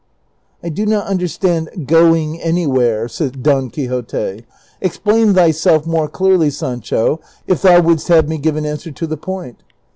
[0.63, 4.45] "I do not understand' going anywhere,'" said Don Quixote;"
[4.81, 9.17] explain thyself more clearly, Sancho, if thou wouldst have me give an answer to the
[9.17, 9.59] point."